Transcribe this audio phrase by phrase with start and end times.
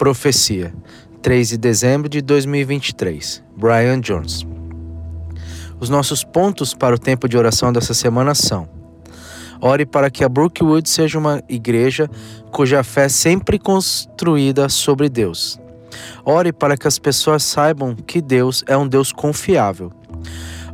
[0.00, 0.72] Profecia,
[1.20, 3.44] 3 de dezembro de 2023.
[3.54, 4.46] Brian Jones.
[5.78, 8.66] Os nossos pontos para o tempo de oração dessa semana são:
[9.60, 12.08] Ore para que a Brookwood seja uma igreja
[12.50, 15.60] cuja fé é sempre construída sobre Deus.
[16.24, 19.92] Ore para que as pessoas saibam que Deus é um Deus confiável.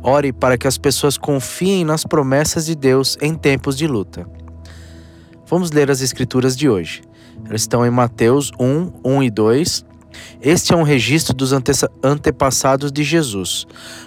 [0.01, 4.25] Ore para que as pessoas confiem nas promessas de Deus em tempos de luta.
[5.45, 7.06] Vamos ler as escrituras de hoje.
[7.45, 9.85] Elas estão em Mateus 1, 1 e 2.
[10.41, 11.71] Este é um registro dos ante
[12.03, 13.65] antepassados de Jesus,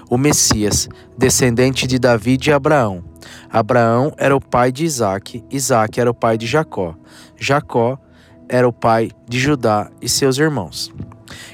[0.08, 3.04] o Messias, descendente de Davi e Abraão.
[3.48, 6.94] Abraão era o pai de Isaac, Isaac era o pai de Jacó,
[7.36, 7.98] Jacó
[8.48, 10.92] era o pai de Judá e seus irmãos.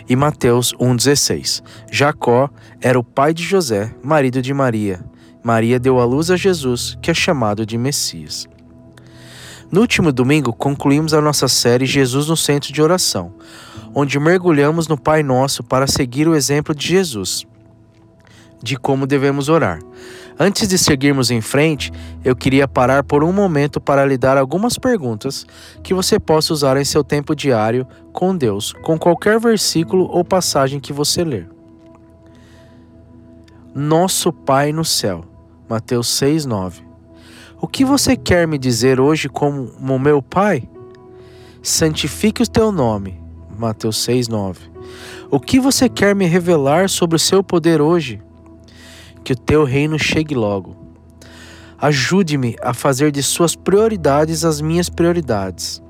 [0.08, 2.48] E Mateus 1,16: Jacó
[2.80, 5.04] era o pai de José, marido de Maria.
[5.42, 8.48] Maria deu à luz a Jesus, que é chamado de Messias.
[9.70, 13.34] No último domingo, concluímos a nossa série Jesus no Centro de Oração,
[13.92, 17.44] onde mergulhamos no Pai Nosso para seguir o exemplo de Jesus,
[18.62, 19.80] de como devemos orar.
[20.38, 21.90] Antes de seguirmos em frente,
[22.24, 25.44] eu queria parar por um momento para lhe dar algumas perguntas
[25.82, 30.78] que você possa usar em seu tempo diário com Deus, com qualquer versículo ou passagem
[30.78, 31.48] que você ler.
[33.74, 35.24] Nosso Pai no céu,
[35.68, 36.85] Mateus 6, 9.
[37.58, 40.68] O que você quer me dizer hoje como meu Pai?
[41.62, 43.18] Santifique o teu nome.
[43.58, 44.60] Mateus 6, 9.
[45.30, 48.20] O que você quer me revelar sobre o seu poder hoje?
[49.24, 50.76] Que o teu reino chegue logo.
[51.78, 55.82] Ajude-me a fazer de suas prioridades as minhas prioridades.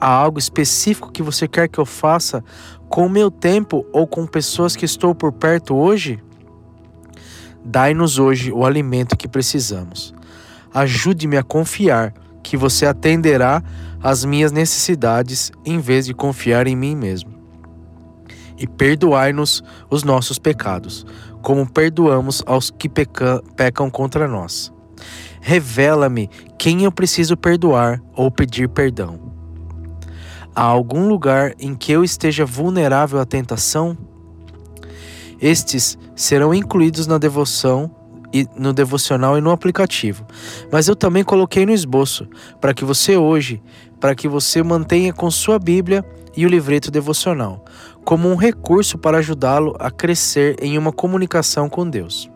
[0.00, 2.42] Há algo específico que você quer que eu faça
[2.88, 6.20] com o meu tempo ou com pessoas que estou por perto hoje?
[7.64, 10.12] Dai-nos hoje o alimento que precisamos.
[10.74, 13.62] Ajude-me a confiar que você atenderá
[14.02, 17.32] às minhas necessidades em vez de confiar em mim mesmo.
[18.58, 21.06] E perdoai-nos os nossos pecados,
[21.40, 24.72] como perdoamos aos que peca pecam contra nós.
[25.40, 29.32] Revela-me quem eu preciso perdoar ou pedir perdão.
[30.54, 33.96] Há algum lugar em que eu esteja vulnerável à tentação?
[35.40, 37.90] Estes serão incluídos na devoção
[38.34, 40.26] e no devocional e no aplicativo.
[40.70, 42.26] Mas eu também coloquei no esboço
[42.60, 43.62] para que você hoje,
[44.00, 46.04] para que você mantenha com sua Bíblia
[46.36, 47.64] e o livreto devocional,
[48.04, 52.28] como um recurso para ajudá-lo a crescer em uma comunicação com Deus.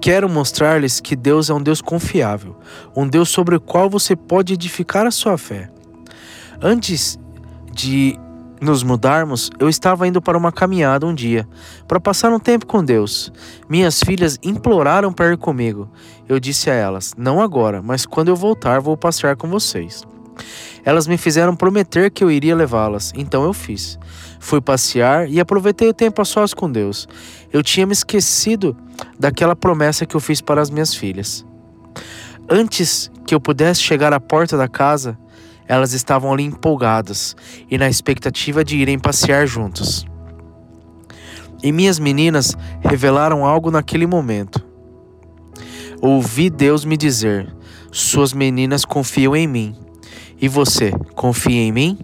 [0.00, 2.56] Quero mostrar-lhes que Deus é um Deus confiável,
[2.94, 5.70] um Deus sobre o qual você pode edificar a sua fé.
[6.60, 7.18] Antes
[7.72, 8.18] de
[8.60, 11.46] nos mudarmos, eu estava indo para uma caminhada um dia,
[11.86, 13.32] para passar um tempo com Deus.
[13.68, 15.88] Minhas filhas imploraram para ir comigo.
[16.28, 20.02] Eu disse a elas: Não agora, mas quando eu voltar, vou passear com vocês.
[20.84, 23.98] Elas me fizeram prometer que eu iria levá-las, então eu fiz.
[24.38, 27.08] Fui passear e aproveitei o tempo a sós com Deus.
[27.52, 28.76] Eu tinha me esquecido
[29.18, 31.44] daquela promessa que eu fiz para as minhas filhas.
[32.48, 35.18] Antes que eu pudesse chegar à porta da casa,
[35.66, 37.36] elas estavam ali empolgadas
[37.70, 40.06] e na expectativa de irem passear juntos.
[41.62, 44.64] E minhas meninas revelaram algo naquele momento.
[46.00, 47.54] Ouvi Deus me dizer:
[47.90, 49.74] Suas meninas confiam em mim.
[50.40, 51.98] E você, confia em mim?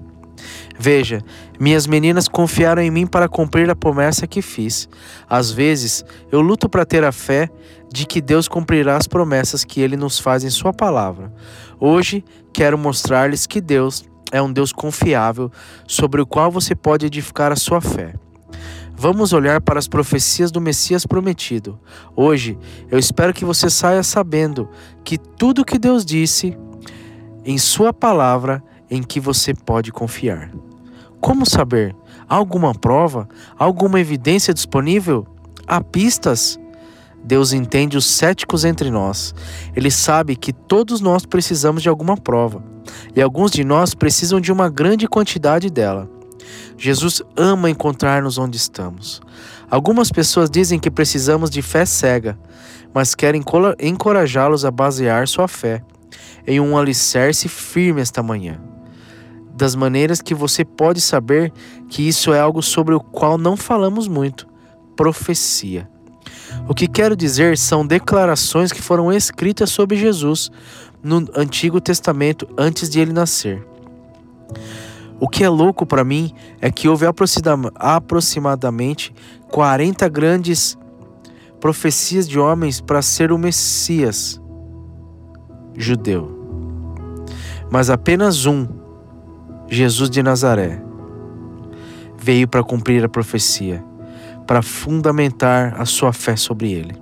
[0.78, 1.22] Veja,
[1.58, 4.88] minhas meninas confiaram em mim para cumprir a promessa que fiz.
[5.28, 7.50] Às vezes, eu luto para ter a fé
[7.92, 11.30] de que Deus cumprirá as promessas que ele nos faz em Sua palavra.
[11.80, 15.50] Hoje, quero mostrar-lhes que Deus é um Deus confiável
[15.86, 18.14] sobre o qual você pode edificar a sua fé.
[18.94, 21.80] Vamos olhar para as profecias do Messias prometido.
[22.14, 22.58] Hoje,
[22.90, 24.68] eu espero que você saia sabendo
[25.02, 26.54] que tudo que Deus disse
[27.46, 30.50] em Sua palavra em que você pode confiar.
[31.18, 31.96] Como saber?
[32.28, 33.26] Há alguma prova?
[33.58, 35.26] Há alguma evidência disponível?
[35.66, 36.59] Há pistas?
[37.22, 39.34] Deus entende os céticos entre nós.
[39.76, 42.62] Ele sabe que todos nós precisamos de alguma prova,
[43.14, 46.08] e alguns de nós precisam de uma grande quantidade dela.
[46.76, 49.20] Jesus ama encontrar-nos onde estamos.
[49.70, 52.38] Algumas pessoas dizem que precisamos de fé cega,
[52.92, 53.42] mas querem
[53.80, 55.84] encorajá-los a basear sua fé
[56.46, 58.60] em um alicerce firme esta manhã
[59.60, 61.52] das maneiras que você pode saber
[61.90, 64.48] que isso é algo sobre o qual não falamos muito
[64.96, 65.86] profecia.
[66.70, 70.52] O que quero dizer são declarações que foram escritas sobre Jesus
[71.02, 73.66] no Antigo Testamento antes de ele nascer.
[75.18, 77.06] O que é louco para mim é que houve
[77.74, 79.12] aproximadamente
[79.48, 80.78] 40 grandes
[81.58, 84.40] profecias de homens para ser o Messias
[85.74, 86.38] judeu.
[87.68, 88.68] Mas apenas um
[89.68, 90.80] Jesus de Nazaré,
[92.16, 93.84] veio para cumprir a profecia,
[94.50, 97.00] para fundamentar a sua fé sobre ele.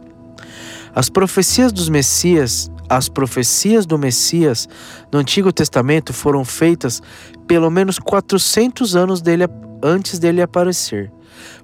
[0.95, 4.69] As profecias dos Messias, as profecias do Messias
[5.11, 7.01] no Antigo Testamento foram feitas
[7.47, 9.45] pelo menos 400 anos dele,
[9.83, 11.11] antes dele aparecer.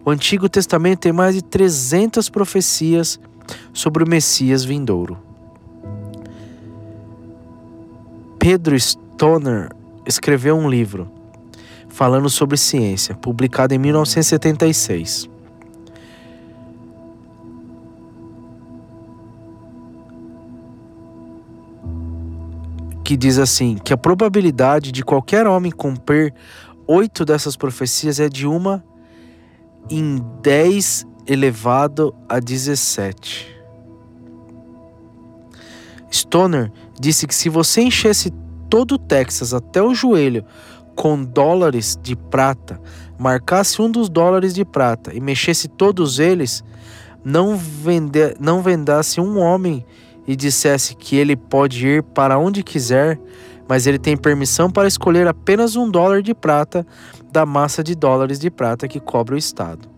[0.02, 3.20] O Antigo Testamento tem mais de 300 profecias
[3.74, 5.18] sobre o Messias vindouro.
[8.38, 9.68] Pedro Stoner
[10.06, 11.12] escreveu um livro
[11.90, 15.33] falando sobre ciência, publicado em 1976.
[23.14, 26.34] Que diz assim: que a probabilidade de qualquer homem cumprir
[26.84, 28.84] oito dessas profecias é de uma
[29.88, 33.56] em dez elevado a 17.
[36.10, 38.32] Stoner disse que se você enchesse
[38.68, 40.44] todo o Texas até o joelho
[40.96, 42.80] com dólares de prata,
[43.16, 46.64] marcasse um dos dólares de prata e mexesse todos eles,
[47.24, 49.86] não, vende, não vendasse um homem
[50.26, 53.18] e dissesse que ele pode ir para onde quiser,
[53.68, 56.86] mas ele tem permissão para escolher apenas um dólar de prata
[57.30, 59.88] da massa de dólares de prata que cobra o Estado.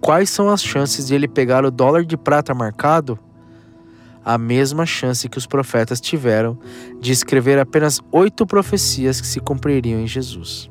[0.00, 3.18] Quais são as chances de ele pegar o dólar de prata marcado?
[4.24, 6.58] a mesma chance que os profetas tiveram
[7.00, 10.70] de escrever apenas oito profecias que se cumpririam em Jesus.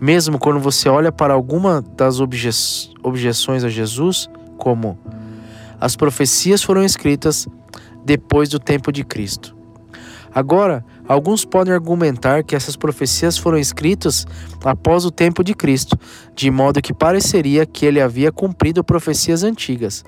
[0.00, 2.50] Mesmo quando você olha para alguma das obje
[3.02, 4.28] objeções a Jesus,
[4.58, 4.98] como
[5.80, 7.46] as profecias foram escritas
[8.04, 9.56] depois do tempo de Cristo.
[10.34, 14.26] Agora, alguns podem argumentar que essas profecias foram escritas
[14.62, 15.98] após o tempo de Cristo,
[16.34, 20.04] de modo que pareceria que ele havia cumprido profecias antigas.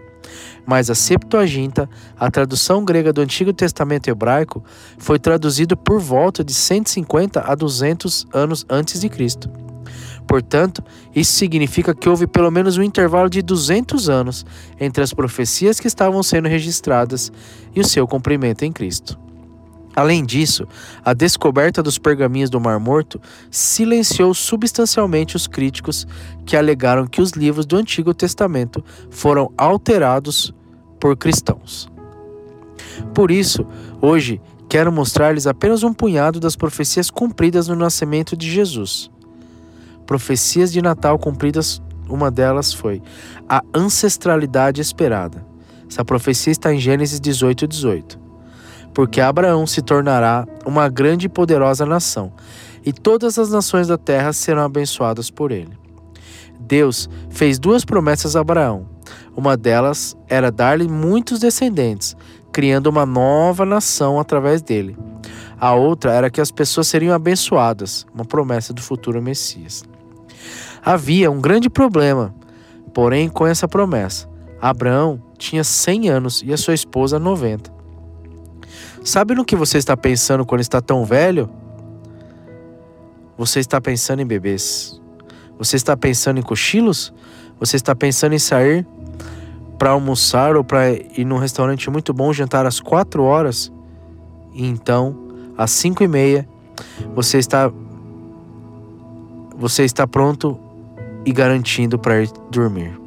[0.67, 1.88] Mas a Septuaginta,
[2.19, 4.62] a tradução grega do Antigo Testamento hebraico,
[4.99, 9.68] foi traduzido por volta de 150 a 200 anos antes de Cristo.
[10.29, 10.85] Portanto,
[11.17, 14.45] isso significa que houve pelo menos um intervalo de 200 anos
[14.79, 17.33] entre as profecias que estavam sendo registradas
[17.75, 19.19] e o seu cumprimento em Cristo.
[19.97, 20.69] Além disso,
[21.03, 23.21] a descoberta dos pergaminhos do Mar Morto
[23.51, 26.07] silenciou substancialmente os críticos
[26.45, 30.55] que alegaram que os livros do Antigo Testamento foram alterados
[31.01, 31.91] por cristãos.
[33.15, 33.67] Por isso,
[34.01, 39.11] hoje quero mostrar-lhes apenas um punhado das profecias cumpridas no nascimento de Jesus.
[40.08, 43.00] Profecias de Natal cumpridas, uma delas foi
[43.49, 45.46] a ancestralidade esperada.
[45.88, 48.28] Essa profecia está em Gênesis 18, 18
[48.99, 52.32] porque Abraão se tornará uma grande e poderosa nação,
[52.84, 55.78] e todas as nações da terra serão abençoadas por ele.
[56.58, 58.88] Deus fez duas promessas a Abraão.
[59.37, 62.16] Uma delas era dar-lhe muitos descendentes,
[62.50, 64.96] criando uma nova nação através dele.
[65.60, 69.84] A outra era que as pessoas seriam abençoadas, uma promessa do futuro Messias.
[70.85, 72.35] Havia um grande problema,
[72.94, 74.29] porém, com essa promessa.
[74.61, 77.73] Abraão tinha 100 anos e a sua esposa 90.
[79.05, 81.49] Sabe no que você está pensando quando está tão velho?
[83.37, 85.00] Você está pensando em bebês.
[85.58, 87.12] Você está pensando em cochilos?
[87.61, 88.87] Você está pensando em sair
[89.79, 93.73] para almoçar ou para ir num restaurante muito bom jantar às quatro horas?
[94.52, 95.17] E então,
[95.56, 96.49] às cinco e meia,
[97.14, 97.73] você está
[99.58, 100.58] você está pronto
[101.27, 102.98] e garantindo para ir dormir.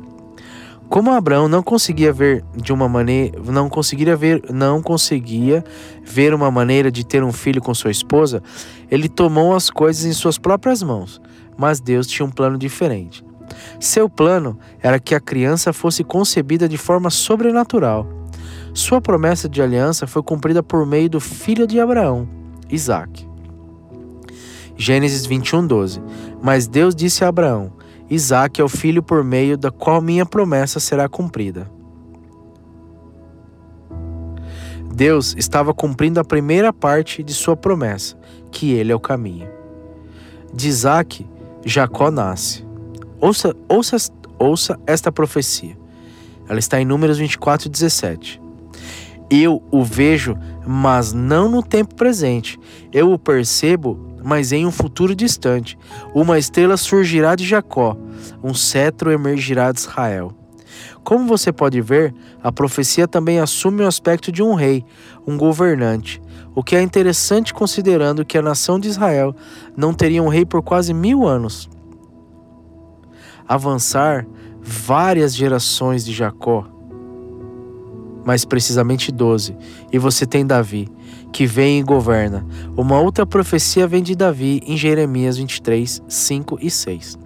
[0.89, 5.63] Como Abraão não conseguia ver de uma maneira, não conseguiria ver, não conseguia
[6.03, 8.43] ver uma maneira de ter um filho com sua esposa,
[8.89, 11.21] ele tomou as coisas em suas próprias mãos.
[11.57, 13.23] Mas Deus tinha um plano diferente.
[13.79, 18.05] Seu plano era que a criança fosse concebida de forma sobrenatural.
[18.73, 22.27] Sua promessa de aliança foi cumprida por meio do filho de Abraão,
[22.69, 23.31] Isaac.
[24.77, 26.01] Gênesis 21, 12.
[26.41, 27.71] Mas Deus disse a Abraão:
[28.09, 31.69] Isaac é o filho por meio da qual minha promessa será cumprida.
[34.93, 38.17] Deus estava cumprindo a primeira parte de sua promessa,
[38.51, 39.47] que ele é o caminho.
[40.53, 41.25] De Isaac,
[41.65, 42.65] Jacó nasce.
[43.19, 43.95] Ouça, ouça,
[44.37, 45.77] ouça esta profecia.
[46.49, 48.41] Ela está em Números 24, 17.
[49.29, 52.59] Eu o vejo, mas não no tempo presente.
[52.91, 55.77] Eu o percebo, mas em um futuro distante,
[56.13, 57.97] uma estrela surgirá de Jacó,
[58.43, 60.33] um cetro emergirá de Israel.
[61.03, 62.13] Como você pode ver,
[62.43, 64.85] a profecia também assume o aspecto de um rei,
[65.25, 66.21] um governante,
[66.53, 69.35] o que é interessante considerando que a nação de Israel
[69.75, 71.69] não teria um rei por quase mil anos.
[73.47, 74.25] Avançar
[74.61, 76.67] várias gerações de Jacó,
[78.23, 79.57] mais precisamente doze,
[79.91, 80.87] e você tem Davi,
[81.31, 82.45] que vem e governa.
[82.75, 87.19] Uma outra profecia vem de Davi em Jeremias 23, 5 e 6.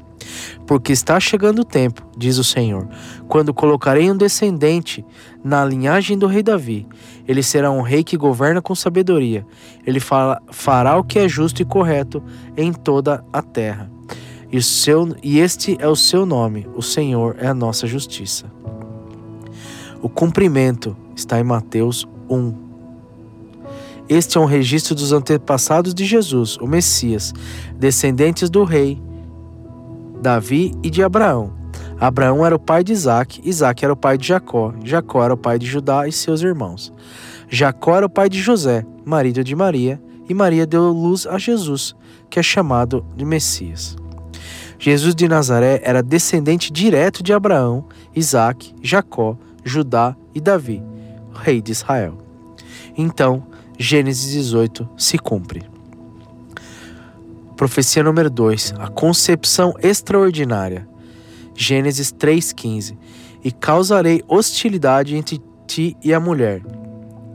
[0.66, 2.88] Porque está chegando o tempo, diz o Senhor,
[3.28, 5.06] quando colocarei um descendente
[5.44, 6.88] na linhagem do rei Davi.
[7.28, 9.46] Ele será um rei que governa com sabedoria.
[9.86, 12.24] Ele fala, fará o que é justo e correto
[12.58, 13.90] em toda a terra.
[14.52, 18.46] E, seu, e este é o seu nome: o Senhor é a nossa justiça.
[20.02, 22.65] O cumprimento está em Mateus 1.
[24.08, 27.34] Este é um registro dos antepassados de Jesus, o Messias,
[27.76, 29.02] descendentes do rei
[30.22, 31.54] Davi e de Abraão.
[32.00, 35.38] Abraão era o pai de Isaac, Isaac era o pai de Jacó, Jacó era o
[35.38, 36.94] pai de Judá e seus irmãos.
[37.50, 41.96] Jacó era o pai de José, marido de Maria, e Maria deu luz a Jesus,
[42.30, 43.96] que é chamado de Messias.
[44.78, 47.86] Jesus de Nazaré era descendente direto de Abraão,
[48.16, 50.84] Isaac, Jacó, Judá e Davi,
[51.34, 52.18] rei de Israel.
[52.98, 53.44] Então,
[53.78, 55.64] Gênesis 18 se cumpre.
[57.58, 60.88] Profecia número 2: A concepção extraordinária.
[61.54, 62.98] Gênesis 3,15:
[63.44, 66.62] E causarei hostilidade entre ti e a mulher,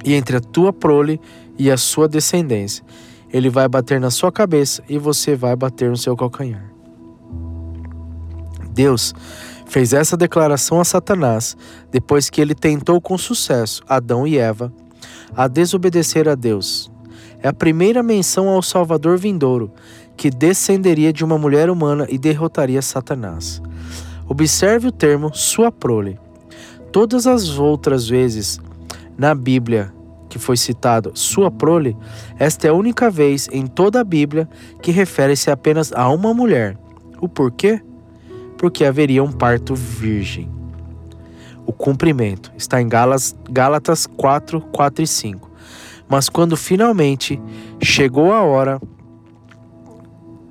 [0.05, 1.21] e entre a tua prole
[1.59, 2.85] e a sua descendência.
[3.33, 6.71] Ele vai bater na sua cabeça e você vai bater no seu calcanhar.
[8.73, 9.15] Deus
[9.67, 11.57] fez essa declaração a Satanás
[11.91, 14.73] depois que ele tentou com sucesso Adão e Eva
[15.35, 16.91] a desobedecer a Deus.
[17.43, 19.73] É a primeira menção ao Salvador vindouro,
[20.17, 23.63] que descenderia de uma mulher humana e derrotaria Satanás.
[24.29, 26.19] Observe o termo sua prole.
[26.93, 28.61] Todas as outras vezes
[29.17, 29.93] na Bíblia
[30.29, 31.97] que foi citado sua prole,
[32.39, 34.49] esta é a única vez em toda a Bíblia
[34.81, 36.79] que refere-se apenas a uma mulher.
[37.21, 37.83] O porquê?
[38.57, 40.60] Porque haveria um parto virgem.
[41.71, 45.49] O cumprimento está em Gálatas 4, 4 e 5.
[46.09, 47.41] Mas quando finalmente
[47.81, 48.83] chegou a hora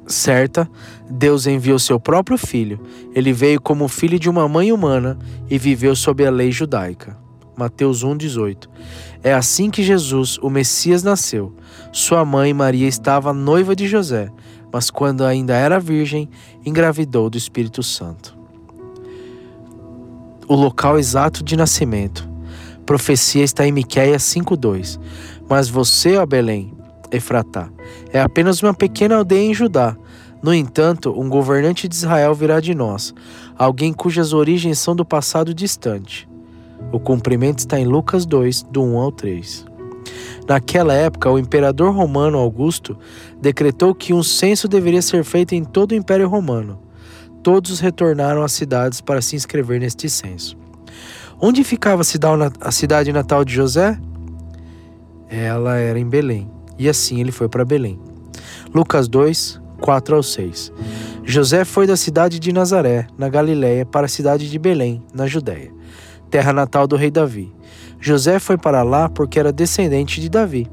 [0.08, 0.72] certa,
[1.10, 2.80] Deus enviou seu próprio filho.
[3.14, 7.18] Ele veio como filho de uma mãe humana e viveu sob a lei judaica.
[7.54, 8.70] Mateus 1,18.
[9.22, 11.54] É assim que Jesus, o Messias, nasceu.
[11.92, 14.32] Sua mãe Maria estava noiva de José,
[14.72, 16.30] mas quando ainda era virgem,
[16.66, 18.39] engravidou do Espírito Santo.
[20.50, 22.28] O local exato de nascimento.
[22.86, 25.00] Profecia está em Miqueias 5:2.
[25.48, 26.74] Mas você, ó Belém,
[27.10, 27.70] Efratá,
[28.12, 29.96] é apenas uma pequena aldeia em Judá
[30.42, 33.14] no entanto, um governante de Israel virá de nós,
[33.58, 36.30] alguém cujas origens são do passado distante.
[36.94, 39.66] O cumprimento está em Lucas 2, do 1 ao 3.
[40.48, 42.98] Naquela época, o imperador romano Augusto
[43.42, 46.80] decretou que um censo deveria ser feito em todo o Império Romano.
[47.42, 50.58] Todos retornaram às cidades para se inscrever neste censo.
[51.40, 52.02] Onde ficava
[52.62, 53.98] a cidade natal de José?
[55.30, 58.00] Ela era em Belém, e assim ele foi para Belém.
[58.74, 60.74] Lucas 2, 4 ao 6.
[61.24, 65.72] José foi da cidade de Nazaré, na Galiléia, para a cidade de Belém, na Judéia,
[66.30, 67.54] terra natal do rei Davi.
[68.00, 70.68] José foi para lá porque era descendente de Davi.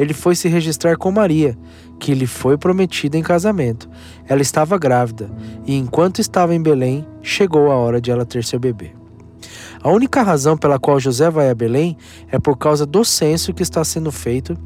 [0.00, 1.58] Ele foi se registrar com Maria,
[1.98, 3.86] que lhe foi prometida em casamento.
[4.26, 5.30] Ela estava grávida,
[5.66, 8.92] e enquanto estava em Belém, chegou a hora de ela ter seu bebê.
[9.82, 11.98] A única razão pela qual José vai a Belém
[12.32, 14.56] é por causa do censo que está sendo feito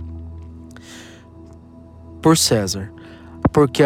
[2.22, 2.94] por César
[3.54, 3.84] porque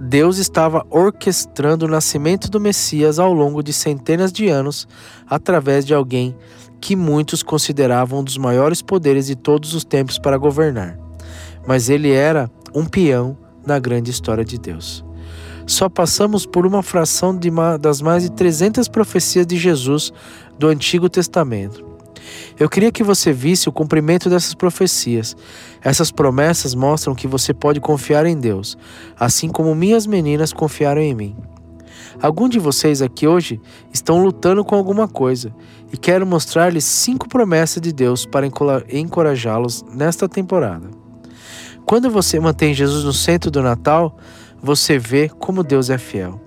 [0.00, 4.88] Deus estava orquestrando o nascimento do Messias ao longo de centenas de anos
[5.28, 6.34] através de alguém
[6.94, 10.98] muitos consideravam um dos maiores poderes de todos os tempos para governar.
[11.66, 15.02] Mas ele era um peão na grande história de Deus.
[15.66, 20.12] Só passamos por uma fração uma, das mais de 300 profecias de Jesus
[20.58, 21.94] do Antigo Testamento.
[22.58, 25.34] Eu queria que você visse o cumprimento dessas profecias.
[25.82, 28.76] Essas promessas mostram que você pode confiar em Deus,
[29.18, 31.36] assim como minhas meninas confiaram em mim.
[32.20, 33.60] Alguns de vocês aqui hoje
[33.92, 35.54] estão lutando com alguma coisa
[35.92, 38.46] e quero mostrar-lhes cinco promessas de Deus para
[38.90, 40.88] encorajá-los nesta temporada.
[41.84, 44.16] Quando você mantém Jesus no centro do Natal,
[44.62, 46.40] você vê como Deus é fiel.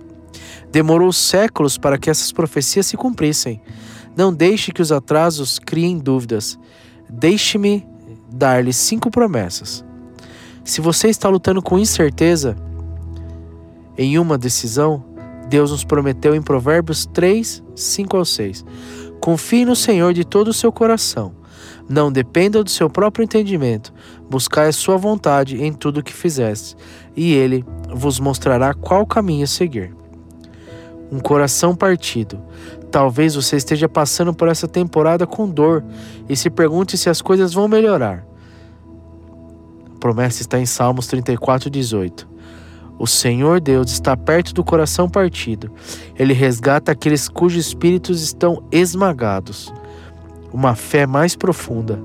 [0.71, 3.61] Demorou séculos para que essas profecias se cumprissem.
[4.15, 6.57] Não deixe que os atrasos criem dúvidas.
[7.09, 7.87] Deixe-me
[8.29, 9.85] dar-lhe cinco promessas.
[10.63, 12.57] Se você está lutando com incerteza
[13.97, 15.03] em uma decisão,
[15.49, 18.65] Deus nos prometeu em Provérbios 3, 5 ao 6.
[19.19, 21.33] Confie no Senhor de todo o seu coração.
[21.89, 23.93] Não dependa do seu próprio entendimento.
[24.29, 26.75] Buscai a sua vontade em tudo o que fizeste,
[27.15, 29.95] e ele vos mostrará qual caminho seguir.
[31.09, 32.41] Um coração partido.
[32.91, 35.83] Talvez você esteja passando por essa temporada com dor
[36.27, 38.25] e se pergunte se as coisas vão melhorar.
[39.99, 42.27] promessa está em Salmos 34, 18.
[42.99, 45.71] O Senhor Deus está perto do coração partido.
[46.17, 49.71] Ele resgata aqueles cujos espíritos estão esmagados.
[50.51, 51.99] Uma fé mais profunda.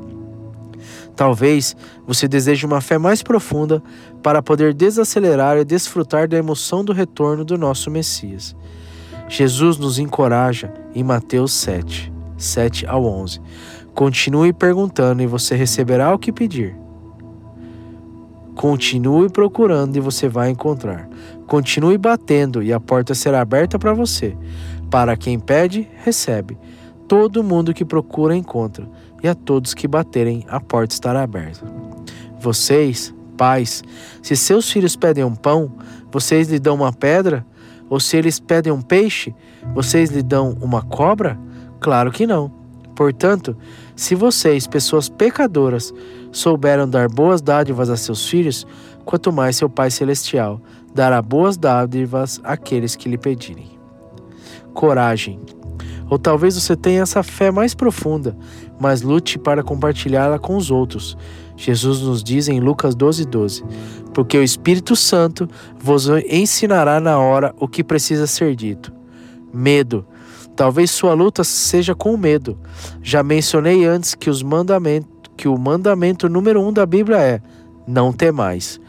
[1.16, 3.82] Talvez você deseje uma fé mais profunda
[4.22, 8.56] para poder desacelerar e desfrutar da emoção do retorno do nosso Messias.
[9.28, 13.40] Jesus nos encoraja em Mateus 7, 7 ao 11.
[13.94, 16.81] Continue perguntando e você receberá o que pedir.
[18.54, 21.08] Continue procurando e você vai encontrar.
[21.46, 24.36] Continue batendo e a porta será aberta para você.
[24.90, 26.58] Para quem pede, recebe.
[27.08, 28.88] Todo mundo que procura, encontra.
[29.22, 31.64] E a todos que baterem, a porta estará aberta.
[32.40, 33.82] Vocês, pais,
[34.22, 35.72] se seus filhos pedem um pão,
[36.10, 37.46] vocês lhe dão uma pedra?
[37.88, 39.34] Ou se eles pedem um peixe,
[39.74, 41.38] vocês lhe dão uma cobra?
[41.80, 42.61] Claro que não.
[42.94, 43.56] Portanto,
[43.96, 45.92] se vocês, pessoas pecadoras,
[46.30, 48.66] souberam dar boas dádivas a seus filhos,
[49.04, 50.60] quanto mais seu Pai Celestial
[50.94, 53.70] dará boas dádivas àqueles que lhe pedirem.
[54.74, 55.40] Coragem.
[56.10, 58.36] Ou talvez você tenha essa fé mais profunda,
[58.78, 61.16] mas lute para compartilhá-la com os outros.
[61.56, 63.64] Jesus nos diz em Lucas 12, 12:
[64.12, 68.92] Porque o Espírito Santo vos ensinará na hora o que precisa ser dito.
[69.52, 70.04] Medo.
[70.54, 72.58] Talvez sua luta seja com o medo.
[73.02, 77.40] Já mencionei antes que, os mandamentos, que o mandamento número um da Bíblia é:
[77.86, 78.80] não temais.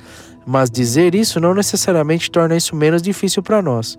[0.46, 3.98] Mas dizer isso não necessariamente torna isso menos difícil para nós.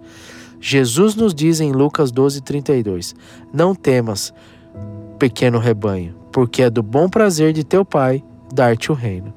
[0.60, 3.14] Jesus nos diz em Lucas 12:32:
[3.52, 4.32] Não temas,
[5.18, 9.32] pequeno rebanho, porque é do bom prazer de teu Pai dar-te o reino.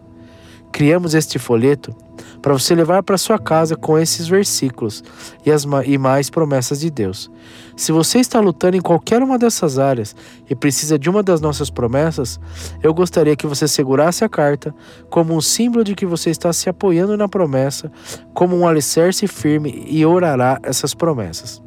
[0.71, 1.95] Criamos este folheto
[2.41, 5.03] para você levar para sua casa com esses versículos
[5.45, 7.29] e, as, e mais promessas de Deus.
[7.75, 10.15] Se você está lutando em qualquer uma dessas áreas
[10.49, 12.39] e precisa de uma das nossas promessas,
[12.81, 14.73] eu gostaria que você segurasse a carta
[15.09, 17.91] como um símbolo de que você está se apoiando na promessa,
[18.33, 21.61] como um alicerce firme e orará essas promessas.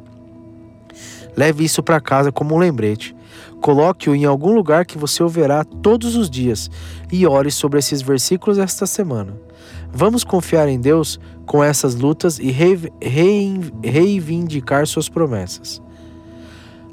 [1.35, 3.15] Leve isso para casa como um lembrete.
[3.61, 6.69] Coloque-o em algum lugar que você o verá todos os dias
[7.11, 9.33] e ore sobre esses versículos esta semana.
[9.93, 12.49] Vamos confiar em Deus com essas lutas e
[13.83, 15.81] reivindicar suas promessas.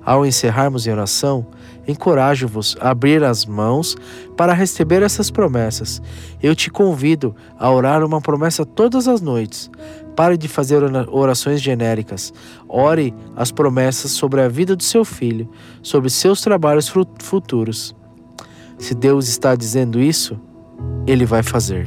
[0.04, 1.46] Ao encerrarmos em oração,
[1.86, 3.94] encorajo-vos a abrir as mãos
[4.36, 6.00] para receber essas promessas.
[6.42, 9.70] Eu te convido a orar uma promessa todas as noites.
[10.16, 12.32] Pare de fazer orações genéricas.
[12.66, 15.48] Ore as promessas sobre a vida do seu filho,
[15.82, 17.94] sobre seus trabalhos futuros.
[18.78, 20.40] Se Deus está dizendo isso,
[21.06, 21.86] Ele vai fazer.